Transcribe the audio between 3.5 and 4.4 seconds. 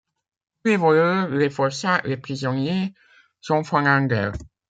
fanandels.